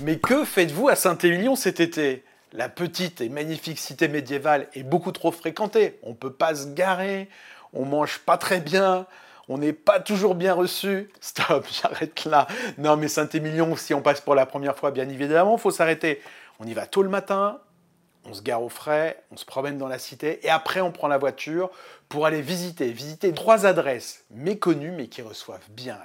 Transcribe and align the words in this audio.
Mais 0.00 0.18
que 0.18 0.44
faites-vous 0.44 0.88
à 0.88 0.96
Saint-Émilion 0.96 1.54
cet 1.54 1.78
été? 1.78 2.24
La 2.52 2.68
petite 2.68 3.20
et 3.20 3.28
magnifique 3.28 3.78
cité 3.78 4.08
médiévale 4.08 4.68
est 4.74 4.82
beaucoup 4.82 5.12
trop 5.12 5.30
fréquentée. 5.30 5.98
On 6.02 6.10
ne 6.10 6.14
peut 6.14 6.32
pas 6.32 6.54
se 6.54 6.66
garer, 6.68 7.28
on 7.72 7.84
mange 7.84 8.18
pas 8.18 8.36
très 8.36 8.60
bien, 8.60 9.06
on 9.48 9.58
n'est 9.58 9.72
pas 9.72 10.00
toujours 10.00 10.34
bien 10.34 10.52
reçu. 10.52 11.10
Stop, 11.20 11.66
j'arrête 11.70 12.24
là. 12.24 12.48
Non, 12.76 12.96
mais 12.96 13.08
Saint-Émilion, 13.08 13.76
si 13.76 13.94
on 13.94 14.02
passe 14.02 14.20
pour 14.20 14.34
la 14.34 14.46
première 14.46 14.76
fois, 14.76 14.90
bien 14.90 15.08
évidemment, 15.08 15.58
faut 15.58 15.70
s'arrêter. 15.70 16.20
On 16.58 16.66
y 16.66 16.74
va 16.74 16.86
tôt 16.86 17.02
le 17.02 17.08
matin, 17.08 17.60
on 18.24 18.34
se 18.34 18.42
gare 18.42 18.62
au 18.62 18.68
frais, 18.68 19.22
on 19.30 19.36
se 19.36 19.44
promène 19.44 19.78
dans 19.78 19.88
la 19.88 19.98
cité 19.98 20.44
et 20.44 20.50
après 20.50 20.80
on 20.80 20.92
prend 20.92 21.08
la 21.08 21.18
voiture 21.18 21.70
pour 22.08 22.26
aller 22.26 22.42
visiter, 22.42 22.90
visiter 22.90 23.32
trois 23.32 23.66
adresses 23.66 24.24
méconnues 24.30 24.92
mais 24.92 25.08
qui 25.08 25.22
reçoivent 25.22 25.68
bien. 25.70 25.98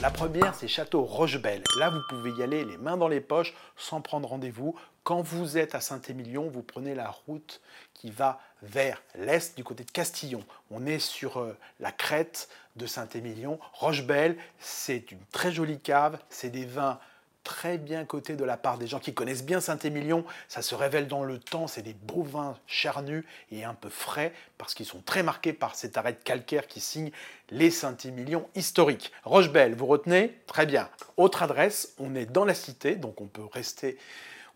La 0.00 0.12
première, 0.12 0.54
c'est 0.54 0.68
Château 0.68 1.02
Rochebelle. 1.02 1.64
Là, 1.76 1.90
vous 1.90 2.00
pouvez 2.08 2.30
y 2.30 2.44
aller 2.44 2.64
les 2.64 2.76
mains 2.76 2.96
dans 2.96 3.08
les 3.08 3.20
poches 3.20 3.52
sans 3.76 4.00
prendre 4.00 4.28
rendez-vous. 4.28 4.76
Quand 5.02 5.22
vous 5.22 5.58
êtes 5.58 5.74
à 5.74 5.80
Saint-Émilion, 5.80 6.48
vous 6.48 6.62
prenez 6.62 6.94
la 6.94 7.10
route 7.10 7.60
qui 7.94 8.12
va 8.12 8.38
vers 8.62 9.02
l'est 9.16 9.56
du 9.56 9.64
côté 9.64 9.82
de 9.82 9.90
Castillon. 9.90 10.44
On 10.70 10.86
est 10.86 11.00
sur 11.00 11.40
euh, 11.40 11.58
la 11.80 11.90
crête 11.90 12.48
de 12.76 12.86
Saint-Émilion. 12.86 13.58
Rochebelle, 13.72 14.36
c'est 14.60 15.10
une 15.10 15.24
très 15.32 15.50
jolie 15.50 15.80
cave, 15.80 16.20
c'est 16.28 16.50
des 16.50 16.64
vins 16.64 17.00
très 17.48 17.78
bien 17.78 18.04
coté 18.04 18.36
de 18.36 18.44
la 18.44 18.58
part 18.58 18.76
des 18.76 18.86
gens 18.86 18.98
qui 18.98 19.14
connaissent 19.14 19.42
bien 19.42 19.58
Saint-Émilion. 19.58 20.26
Ça 20.48 20.60
se 20.60 20.74
révèle 20.74 21.08
dans 21.08 21.24
le 21.24 21.38
temps, 21.38 21.66
c'est 21.66 21.80
des 21.80 21.94
beaux 21.94 22.22
vins 22.22 22.58
charnus 22.66 23.24
et 23.50 23.64
un 23.64 23.72
peu 23.72 23.88
frais 23.88 24.34
parce 24.58 24.74
qu'ils 24.74 24.84
sont 24.84 25.00
très 25.00 25.22
marqués 25.22 25.54
par 25.54 25.74
cette 25.74 25.96
arête 25.96 26.22
calcaire 26.22 26.66
qui 26.66 26.80
signe 26.80 27.10
les 27.48 27.70
Saint-Émilion 27.70 28.50
historiques. 28.54 29.12
Rochebelle, 29.24 29.74
vous 29.74 29.86
retenez 29.86 30.38
Très 30.46 30.66
bien. 30.66 30.90
Autre 31.16 31.42
adresse, 31.42 31.94
on 31.98 32.14
est 32.14 32.26
dans 32.26 32.44
la 32.44 32.52
cité, 32.52 32.96
donc 32.96 33.18
on 33.22 33.26
peut 33.26 33.46
rester 33.50 33.96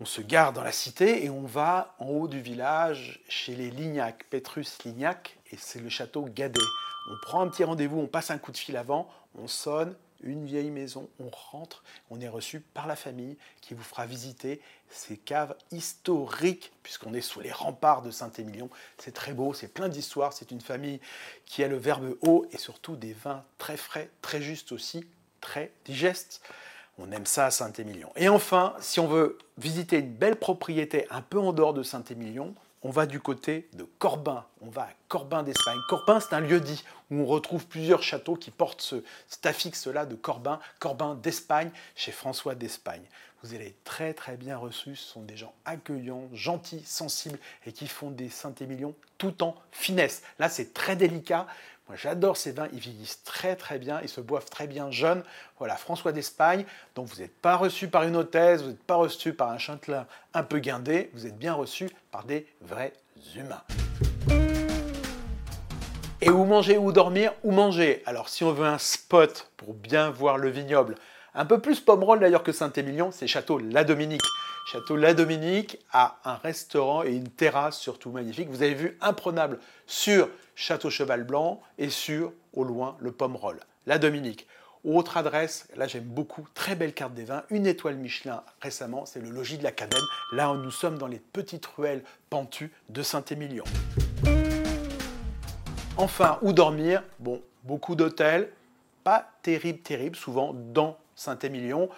on 0.00 0.06
se 0.06 0.20
gare 0.22 0.52
dans 0.52 0.64
la 0.64 0.72
cité 0.72 1.24
et 1.24 1.30
on 1.30 1.42
va 1.42 1.94
en 1.98 2.06
haut 2.06 2.26
du 2.26 2.40
village 2.40 3.20
chez 3.28 3.54
les 3.54 3.70
Lignac, 3.70 4.24
Petrus 4.30 4.82
Lignac, 4.84 5.38
et 5.52 5.56
c'est 5.58 5.78
le 5.78 5.90
château 5.90 6.22
Gadet. 6.24 6.58
On 7.10 7.14
prend 7.22 7.42
un 7.42 7.48
petit 7.48 7.64
rendez-vous, 7.64 8.00
on 8.00 8.06
passe 8.06 8.30
un 8.30 8.38
coup 8.38 8.50
de 8.50 8.56
fil 8.56 8.78
avant, 8.78 9.10
on 9.38 9.46
sonne, 9.46 9.94
une 10.22 10.44
vieille 10.44 10.70
maison, 10.70 11.08
on 11.18 11.28
rentre, 11.30 11.82
on 12.10 12.20
est 12.20 12.28
reçu 12.28 12.60
par 12.60 12.86
la 12.86 12.96
famille 12.96 13.36
qui 13.60 13.74
vous 13.74 13.82
fera 13.82 14.06
visiter 14.06 14.60
ces 14.88 15.16
caves 15.16 15.54
historiques, 15.70 16.72
puisqu'on 16.82 17.14
est 17.14 17.20
sous 17.20 17.40
les 17.40 17.52
remparts 17.52 18.02
de 18.02 18.10
Saint-Émilion. 18.10 18.70
C'est 18.98 19.14
très 19.14 19.32
beau, 19.32 19.54
c'est 19.54 19.68
plein 19.68 19.88
d'histoires, 19.88 20.32
c'est 20.32 20.50
une 20.50 20.60
famille 20.60 21.00
qui 21.46 21.62
a 21.64 21.68
le 21.68 21.76
verbe 21.76 22.16
haut 22.22 22.46
et 22.52 22.58
surtout 22.58 22.96
des 22.96 23.12
vins 23.12 23.44
très 23.58 23.76
frais, 23.76 24.10
très 24.22 24.42
justes 24.42 24.72
aussi, 24.72 25.04
très 25.40 25.72
digestes. 25.84 26.42
On 26.98 27.12
aime 27.12 27.26
ça 27.26 27.46
à 27.46 27.50
Saint-Émilion. 27.50 28.12
Et 28.16 28.28
enfin, 28.28 28.74
si 28.80 29.00
on 29.00 29.06
veut 29.06 29.38
visiter 29.56 29.98
une 29.98 30.12
belle 30.12 30.36
propriété 30.36 31.06
un 31.10 31.22
peu 31.22 31.38
en 31.38 31.52
dehors 31.52 31.72
de 31.72 31.82
Saint-Émilion, 31.82 32.54
on 32.82 32.90
va 32.90 33.06
du 33.06 33.20
côté 33.20 33.68
de 33.74 33.84
Corbin. 33.98 34.46
On 34.60 34.70
va 34.70 34.82
à 34.82 34.88
Corbin 35.08 35.42
d'Espagne. 35.42 35.78
Corbin, 35.88 36.20
c'est 36.20 36.34
un 36.34 36.40
lieu 36.40 36.60
dit 36.60 36.82
où 37.10 37.20
on 37.20 37.26
retrouve 37.26 37.66
plusieurs 37.66 38.02
châteaux 38.02 38.36
qui 38.36 38.50
portent 38.50 38.80
ce, 38.80 39.02
cet 39.28 39.44
affixe-là 39.46 40.06
de 40.06 40.14
Corbin, 40.14 40.60
Corbin 40.78 41.14
d'Espagne, 41.14 41.70
chez 41.94 42.12
François 42.12 42.54
d'Espagne. 42.54 43.04
Vous 43.42 43.54
allez 43.54 43.74
très 43.84 44.12
très 44.12 44.36
bien 44.36 44.58
reçus. 44.58 44.96
Ce 44.96 45.12
sont 45.12 45.22
des 45.22 45.36
gens 45.36 45.54
accueillants, 45.64 46.28
gentils, 46.34 46.82
sensibles 46.84 47.38
et 47.64 47.72
qui 47.72 47.88
font 47.88 48.10
des 48.10 48.28
Saint-Émilion 48.28 48.94
tout 49.16 49.42
en 49.42 49.56
finesse. 49.72 50.22
Là, 50.38 50.50
c'est 50.50 50.74
très 50.74 50.94
délicat. 50.94 51.46
Moi, 51.88 51.96
j'adore 51.96 52.36
ces 52.36 52.52
vins, 52.52 52.68
ils 52.72 52.78
vieillissent 52.78 53.24
très 53.24 53.56
très 53.56 53.78
bien, 53.78 54.00
ils 54.02 54.10
se 54.10 54.20
boivent 54.20 54.50
très 54.50 54.66
bien 54.66 54.90
jeunes. 54.90 55.24
Voilà, 55.58 55.76
François 55.76 56.12
d'Espagne. 56.12 56.66
Donc, 56.94 57.06
vous 57.06 57.20
n'êtes 57.20 57.34
pas 57.34 57.56
reçu 57.56 57.88
par 57.88 58.02
une 58.02 58.14
hôtesse, 58.14 58.60
vous 58.60 58.68
n'êtes 58.68 58.82
pas 58.82 58.96
reçu 58.96 59.32
par 59.32 59.48
un 59.48 59.58
châtelain 59.58 60.06
un 60.34 60.42
peu 60.42 60.58
guindé, 60.58 61.10
vous 61.14 61.26
êtes 61.26 61.38
bien 61.38 61.54
reçu 61.54 61.90
par 62.10 62.24
des 62.24 62.46
vrais 62.60 62.92
humains. 63.34 63.62
Et 66.20 66.28
où 66.28 66.44
manger, 66.44 66.76
où 66.76 66.92
dormir, 66.92 67.32
où 67.42 67.52
manger? 67.52 68.02
Alors, 68.04 68.28
si 68.28 68.44
on 68.44 68.52
veut 68.52 68.66
un 68.66 68.76
spot 68.76 69.50
pour 69.56 69.72
bien 69.72 70.10
voir 70.10 70.36
le 70.36 70.50
vignoble, 70.50 70.94
un 71.34 71.44
peu 71.44 71.60
plus 71.60 71.80
Pomerol 71.80 72.20
d'ailleurs 72.20 72.42
que 72.42 72.52
Saint-Émilion, 72.52 73.10
c'est 73.12 73.26
Château 73.26 73.58
La 73.58 73.84
Dominique. 73.84 74.22
Château 74.66 74.96
La 74.96 75.14
Dominique 75.14 75.78
a 75.92 76.18
un 76.24 76.34
restaurant 76.34 77.02
et 77.02 77.12
une 77.12 77.28
terrasse 77.28 77.78
surtout 77.78 78.10
magnifique. 78.10 78.48
Vous 78.50 78.62
avez 78.62 78.74
vu 78.74 78.98
imprenable 79.00 79.58
sur 79.86 80.28
Château 80.54 80.90
Cheval 80.90 81.24
Blanc 81.24 81.60
et 81.78 81.88
sur, 81.88 82.32
au 82.52 82.64
loin, 82.64 82.96
le 83.00 83.12
Pomerol. 83.12 83.60
La 83.86 83.98
Dominique. 83.98 84.46
Autre 84.82 85.18
adresse, 85.18 85.68
là 85.76 85.86
j'aime 85.86 86.04
beaucoup, 86.04 86.46
très 86.54 86.74
belle 86.74 86.94
carte 86.94 87.12
des 87.12 87.24
vins, 87.24 87.42
une 87.50 87.66
étoile 87.66 87.96
Michelin 87.96 88.42
récemment, 88.62 89.04
c'est 89.04 89.20
le 89.20 89.28
logis 89.28 89.58
de 89.58 89.62
la 89.62 89.72
Cadenne. 89.72 90.00
Là 90.32 90.54
nous 90.54 90.70
sommes 90.70 90.96
dans 90.96 91.06
les 91.06 91.18
petites 91.18 91.66
ruelles 91.66 92.02
pentues 92.30 92.72
de 92.88 93.02
Saint-Émilion. 93.02 93.64
Enfin, 95.98 96.38
où 96.40 96.54
dormir? 96.54 97.02
Bon, 97.18 97.42
beaucoup 97.64 97.94
d'hôtels, 97.94 98.50
pas 99.04 99.30
terrible, 99.42 99.80
terrible, 99.80 100.16
souvent 100.16 100.52
dans 100.54 100.98
Saint-Émilion. 101.14 101.88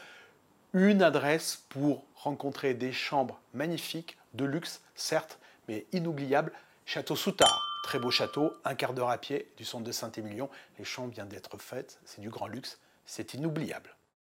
Une 0.73 1.03
adresse 1.03 1.65
pour 1.69 2.05
rencontrer 2.15 2.75
des 2.75 2.93
chambres 2.93 3.41
magnifiques, 3.55 4.17
de 4.35 4.45
luxe, 4.45 4.81
certes, 4.95 5.39
mais 5.69 5.87
inoubliables. 5.93 6.53
Château 6.87 7.17
Soutard, 7.17 7.67
très 7.85 7.99
beau 7.99 8.11
château, 8.11 8.55
un 8.65 8.75
quart 8.75 8.95
d'heure 8.95 9.11
à 9.11 9.19
pied 9.19 9.53
du 9.57 9.65
centre 9.65 9.85
de 9.85 9.93
Saint-Émilion. 9.93 10.49
Les 10.79 10.85
chambres 10.85 11.13
viennent 11.13 11.29
d'être 11.29 11.59
faites, 11.59 12.01
c'est 12.05 12.21
du 12.21 12.31
grand 12.31 12.47
luxe, 12.47 12.79
c'est 13.05 13.35
inoubliable. 13.35 13.95